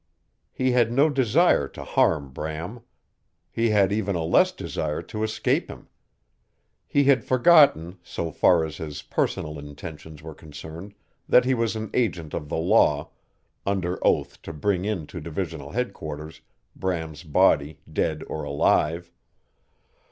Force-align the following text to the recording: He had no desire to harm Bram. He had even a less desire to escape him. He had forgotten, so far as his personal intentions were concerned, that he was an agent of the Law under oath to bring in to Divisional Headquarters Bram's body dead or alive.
He 0.51 0.71
had 0.71 0.91
no 0.91 1.11
desire 1.11 1.67
to 1.67 1.83
harm 1.83 2.31
Bram. 2.31 2.79
He 3.51 3.69
had 3.69 3.91
even 3.93 4.15
a 4.15 4.23
less 4.23 4.51
desire 4.51 5.03
to 5.03 5.21
escape 5.21 5.67
him. 5.69 5.89
He 6.87 7.03
had 7.03 7.23
forgotten, 7.23 7.99
so 8.01 8.31
far 8.31 8.65
as 8.65 8.77
his 8.77 9.03
personal 9.03 9.59
intentions 9.59 10.23
were 10.23 10.33
concerned, 10.33 10.95
that 11.29 11.45
he 11.45 11.53
was 11.53 11.75
an 11.75 11.91
agent 11.93 12.33
of 12.33 12.49
the 12.49 12.57
Law 12.57 13.11
under 13.63 13.99
oath 14.03 14.41
to 14.41 14.51
bring 14.51 14.85
in 14.85 15.05
to 15.05 15.21
Divisional 15.21 15.69
Headquarters 15.69 16.41
Bram's 16.75 17.21
body 17.21 17.77
dead 17.93 18.23
or 18.27 18.43
alive. 18.43 19.11